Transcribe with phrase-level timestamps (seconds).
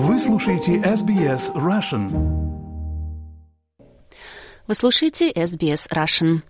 [0.00, 2.38] Вы слушаете SBS Russian.
[4.68, 6.42] Вы слушаете SBS Russian.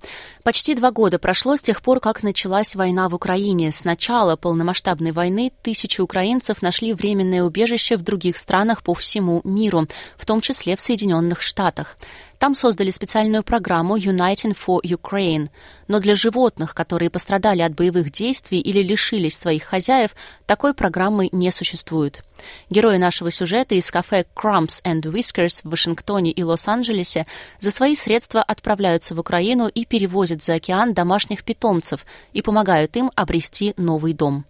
[0.45, 3.73] Почти два года прошло с тех пор, как началась война в Украине.
[3.73, 9.87] С начала полномасштабной войны тысячи украинцев нашли временное убежище в других странах по всему миру,
[10.19, 11.97] в том числе в Соединенных Штатах.
[12.39, 15.51] Там создали специальную программу Uniting for Ukraine.
[15.89, 20.15] Но для животных, которые пострадали от боевых действий или лишились своих хозяев,
[20.47, 22.23] такой программы не существует.
[22.71, 27.27] Герои нашего сюжета из кафе Crumbs and Whiskers в Вашингтоне и Лос-Анджелесе
[27.59, 33.11] за свои средства отправляются в Украину и перевозят за океан домашних питомцев и помогают им
[33.17, 34.45] обрести новый дом.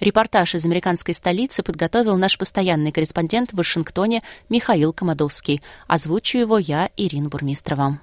[0.00, 5.62] Репортаж из американской столицы подготовил наш постоянный корреспондент в Вашингтоне Михаил Комадовский.
[5.86, 8.00] Озвучу его я, Ирина Бурмистрова.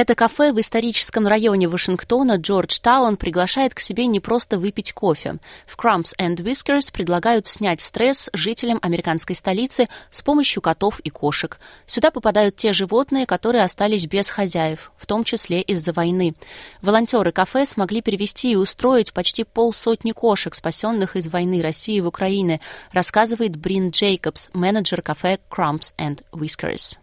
[0.00, 5.38] Это кафе в историческом районе Вашингтона Джорджтаун приглашает к себе не просто выпить кофе.
[5.66, 11.58] В Crumbs and Whiskers предлагают снять стресс жителям американской столицы с помощью котов и кошек.
[11.88, 16.36] Сюда попадают те животные, которые остались без хозяев, в том числе из-за войны.
[16.80, 22.60] Волонтеры кафе смогли перевести и устроить почти полсотни кошек, спасенных из войны России в Украине,
[22.92, 26.98] рассказывает Брин Джейкобс, менеджер кафе Crumbs and Whiskers.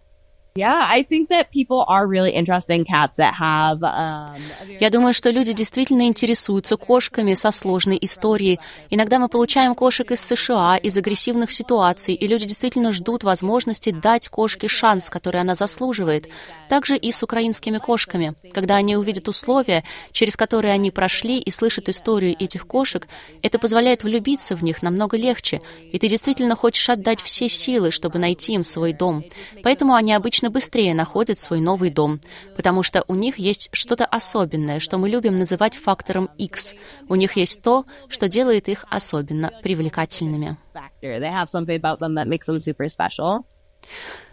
[4.79, 8.61] Я думаю, что люди действительно интересуются кошками со сложной историей.
[8.89, 14.29] Иногда мы получаем кошек из США, из агрессивных ситуаций, и люди действительно ждут возможности дать
[14.29, 16.29] кошке шанс, который она заслуживает.
[16.69, 18.35] Также и с украинскими кошками.
[18.53, 19.83] Когда они увидят условия,
[20.13, 23.09] через которые они прошли, и слышат историю этих кошек,
[23.41, 25.59] это позволяет влюбиться в них намного легче,
[25.91, 29.25] и ты действительно хочешь отдать все силы, чтобы найти им свой дом.
[29.61, 32.19] Поэтому они обычно обычно быстрее находят свой новый дом,
[32.55, 36.75] потому что у них есть что-то особенное, что мы любим называть фактором X.
[37.09, 40.57] У них есть то, что делает их особенно привлекательными.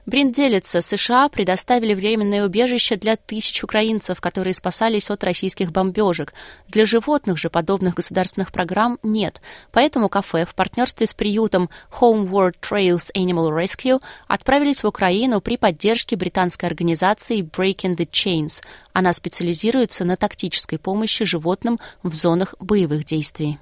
[0.04, 6.34] Брин делится, США предоставили временное убежище для тысяч украинцев, которые спасались от российских бомбежек.
[6.66, 9.40] Для животных же подобных государственных программ нет.
[9.70, 16.16] Поэтому кафе в партнерстве с приютом Homeward Trails Animal Rescue отправились в Украину при поддержке
[16.16, 18.60] британской организации Breaking the Chains.
[18.92, 23.60] Она специализируется на тактической помощи животным в зонах боевых действий.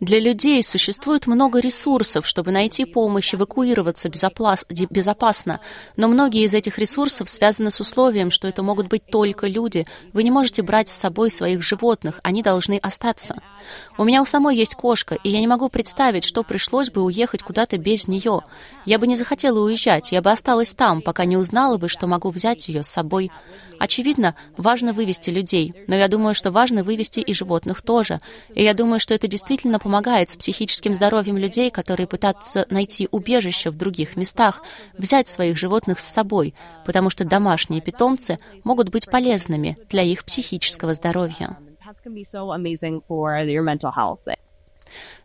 [0.00, 5.60] Для людей существует много ресурсов, чтобы найти помощь, эвакуироваться безопасно.
[5.96, 9.86] Но многие из этих ресурсов связаны с условием, что это могут быть только люди.
[10.12, 13.36] Вы не можете брать с собой своих животных, они должны остаться.
[13.96, 17.42] У меня у самой есть кошка, и я не могу представить, что пришлось бы уехать
[17.42, 18.42] куда-то без нее.
[18.84, 22.30] Я бы не захотела уезжать, я бы осталась там, пока не узнала бы, что могу
[22.30, 23.30] взять ее с собой.
[23.78, 28.20] Очевидно, важно вывести людей, но я думаю, что важно вывести и животных тоже.
[28.54, 33.70] И я думаю, что это действительно помогает с психическим здоровьем людей, которые пытаются найти убежище
[33.70, 34.62] в других местах,
[34.98, 36.54] взять своих животных с собой,
[36.84, 41.56] потому что домашние питомцы могут быть полезными для их психического здоровья.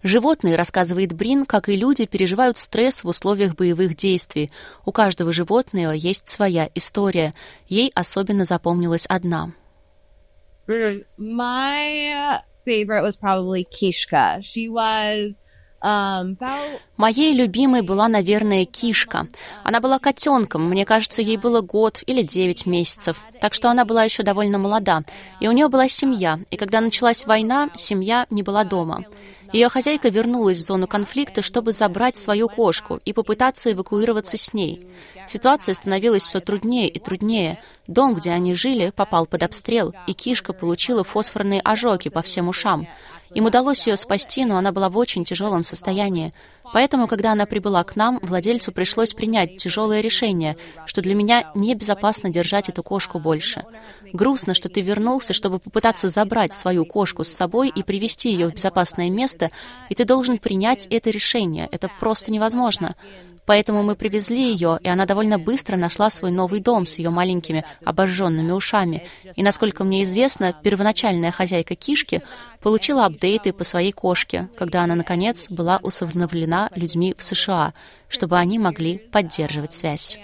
[0.02, 4.52] Животные, рассказывает Брин, как и люди, переживают стресс в условиях боевых действий.
[4.86, 7.34] У каждого животного есть своя история.
[7.68, 9.54] Ей особенно запомнилась одна.
[10.68, 14.42] My favorite was probably Kishka.
[14.42, 15.40] She was
[16.96, 19.28] Моей любимой была, наверное, кишка.
[19.66, 24.06] Она была котенком, мне кажется, ей было год или девять месяцев, так что она была
[24.06, 25.04] еще довольно молода.
[25.42, 29.04] И у нее была семья, и когда началась война, семья не была дома.
[29.52, 34.88] Ее хозяйка вернулась в зону конфликта, чтобы забрать свою кошку и попытаться эвакуироваться с ней.
[35.28, 37.60] Ситуация становилась все труднее и труднее.
[37.88, 42.88] Дом, где они жили, попал под обстрел, и кишка получила фосфорные ожоги по всем ушам.
[43.34, 46.34] Им удалось ее спасти, но она была в очень тяжелом состоянии.
[46.72, 52.30] Поэтому, когда она прибыла к нам, владельцу пришлось принять тяжелое решение, что для меня небезопасно
[52.30, 53.64] держать эту кошку больше.
[54.12, 58.54] Грустно, что ты вернулся, чтобы попытаться забрать свою кошку с собой и привести ее в
[58.54, 59.52] безопасное место,
[59.90, 61.68] и ты должен принять это решение.
[61.72, 62.96] Это просто невозможно.
[63.46, 67.66] Поэтому мы привезли ее, и она довольно быстро нашла свой новый дом с ее маленькими
[67.84, 69.08] обожженными ушами.
[69.36, 72.22] И, насколько мне известно, первоначальная хозяйка кишки
[72.62, 77.74] получила апдейты по своей кошке, когда она, наконец, была усыновлена людьми в США,
[78.08, 80.20] чтобы они могли поддерживать связь.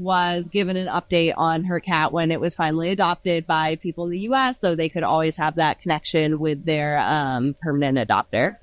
[0.00, 4.10] Was given an update on her cat when it was finally adopted by people in
[4.10, 8.56] the US, so they could always have that connection with their um, permanent adopter.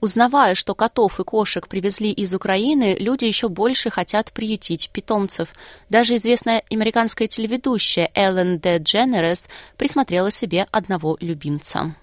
[0.00, 5.54] Узнавая, что котов и кошек привезли из Украины, люди еще больше хотят приютить питомцев.
[5.90, 11.94] Даже известная американская телеведущая Эллен Де Дженерес присмотрела себе одного любимца.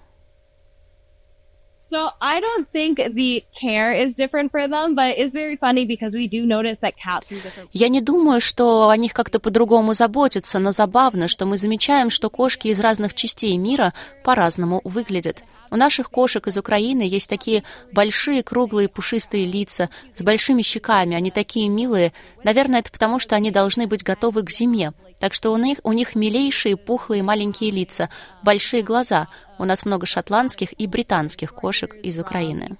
[1.90, 6.14] So I don't think the care is different for them, but it's very funny because
[6.14, 7.68] we do notice that cats from different...
[7.72, 12.30] Я не думаю, что о них как-то по-другому заботятся, но забавно, что мы замечаем, что
[12.30, 13.92] кошки из разных частей мира
[14.22, 15.42] по-разному выглядят.
[15.72, 21.16] У наших кошек из Украины есть такие большие, круглые, пушистые лица с большими щеками.
[21.16, 22.12] Они такие милые.
[22.44, 24.92] Наверное, это потому, что они должны быть готовы к зиме.
[25.20, 28.08] Так что у них, у них милейшие, пухлые, маленькие лица,
[28.42, 29.26] большие глаза.
[29.58, 32.76] У нас много шотландских и британских кошек из Украины.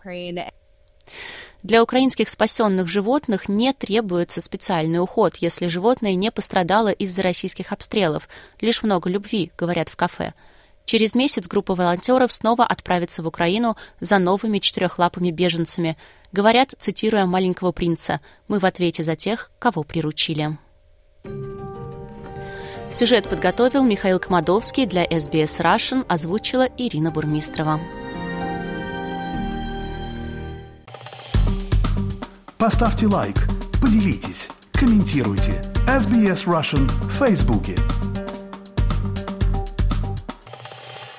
[1.62, 8.26] Для украинских спасенных животных не требуется специальный уход, если животное не пострадало из-за российских обстрелов.
[8.62, 10.32] Лишь много любви, говорят в кафе.
[10.86, 15.98] Через месяц группа волонтеров снова отправится в Украину за новыми четырехлапыми беженцами.
[16.32, 20.56] Говорят, цитируя маленького принца, «Мы в ответе за тех, кого приручили».
[22.90, 27.80] Сюжет подготовил Михаил Комадовский для SBS Russian, озвучила Ирина Бурмистрова.
[32.58, 33.36] Поставьте лайк,
[33.80, 35.62] поделитесь, комментируйте.
[35.86, 37.76] SBS Russian в Фейсбуке.